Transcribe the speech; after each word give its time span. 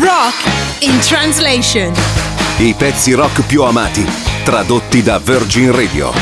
Rock 0.00 0.82
in 0.82 0.96
translation. 1.00 1.92
I 2.58 2.72
pezzi 2.78 3.14
rock 3.14 3.44
più 3.46 3.64
amati, 3.64 4.06
tradotti 4.44 5.02
da 5.02 5.18
Virgin 5.18 5.74
Radio. 5.74 6.12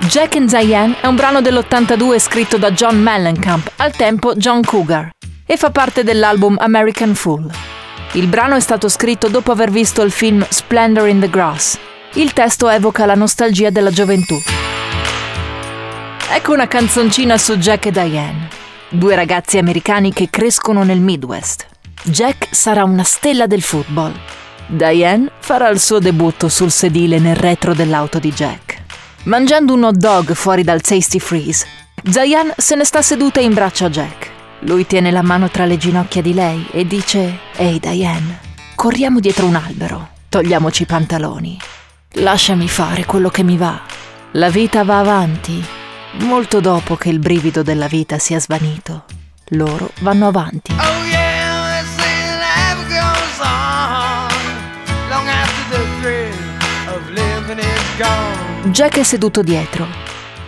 Jack 0.00 0.36
and 0.36 0.54
Diane 0.54 1.00
è 1.00 1.06
un 1.06 1.16
brano 1.16 1.40
dell'82 1.40 2.18
scritto 2.18 2.58
da 2.58 2.72
John 2.72 3.00
Mellencamp, 3.00 3.72
al 3.76 3.92
tempo 3.96 4.34
John 4.34 4.62
Cougar, 4.62 5.08
e 5.46 5.56
fa 5.56 5.70
parte 5.70 6.04
dell'album 6.04 6.58
American 6.60 7.14
Fool. 7.14 7.50
Il 8.12 8.26
brano 8.26 8.54
è 8.54 8.60
stato 8.60 8.90
scritto 8.90 9.28
dopo 9.28 9.50
aver 9.50 9.70
visto 9.70 10.02
il 10.02 10.10
film 10.10 10.44
Splendor 10.46 11.08
in 11.08 11.20
the 11.20 11.30
Grass. 11.30 11.78
Il 12.14 12.34
testo 12.34 12.68
evoca 12.68 13.06
la 13.06 13.14
nostalgia 13.14 13.70
della 13.70 13.90
gioventù. 13.90 14.38
Ecco 16.30 16.52
una 16.52 16.68
canzoncina 16.68 17.38
su 17.38 17.56
Jack 17.56 17.86
e 17.86 17.90
Diane, 17.90 18.60
due 18.92 19.14
ragazzi 19.14 19.56
americani 19.56 20.12
che 20.12 20.28
crescono 20.28 20.82
nel 20.82 21.00
Midwest. 21.00 21.66
Jack 22.04 22.48
sarà 22.50 22.84
una 22.84 23.04
stella 23.04 23.46
del 23.46 23.62
football. 23.62 24.12
Diane 24.66 25.30
farà 25.38 25.68
il 25.68 25.80
suo 25.80 25.98
debutto 25.98 26.48
sul 26.48 26.70
sedile 26.70 27.18
nel 27.18 27.36
retro 27.36 27.74
dell'auto 27.74 28.18
di 28.18 28.32
Jack. 28.32 28.82
Mangiando 29.24 29.74
un 29.74 29.84
hot 29.84 29.96
dog 29.96 30.34
fuori 30.34 30.62
dal 30.62 30.80
Tasty 30.80 31.18
Freeze, 31.18 31.66
Diane 32.02 32.54
se 32.56 32.74
ne 32.74 32.84
sta 32.84 33.00
seduta 33.02 33.40
in 33.40 33.54
braccio 33.54 33.86
a 33.86 33.90
Jack. 33.90 34.30
Lui 34.60 34.86
tiene 34.86 35.10
la 35.10 35.22
mano 35.22 35.48
tra 35.48 35.64
le 35.64 35.78
ginocchia 35.78 36.22
di 36.22 36.34
lei 36.34 36.66
e 36.70 36.86
dice: 36.86 37.38
Ehi 37.56 37.80
Diane, 37.80 38.40
corriamo 38.74 39.20
dietro 39.20 39.46
un 39.46 39.54
albero, 39.54 40.08
togliamoci 40.28 40.82
i 40.82 40.86
pantaloni. 40.86 41.58
Lasciami 42.16 42.68
fare 42.68 43.06
quello 43.06 43.30
che 43.30 43.42
mi 43.42 43.56
va. 43.56 43.80
La 44.32 44.50
vita 44.50 44.84
va 44.84 44.98
avanti. 44.98 45.80
Molto 46.20 46.60
dopo 46.60 46.96
che 46.96 47.08
il 47.08 47.18
brivido 47.18 47.62
della 47.62 47.86
vita 47.86 48.18
sia 48.18 48.38
svanito, 48.38 49.04
loro 49.50 49.90
vanno 50.00 50.28
avanti. 50.28 50.72
Oh 50.72 51.04
yeah. 51.06 51.32
Jack 58.72 58.98
è 58.98 59.02
seduto 59.02 59.42
dietro. 59.42 59.86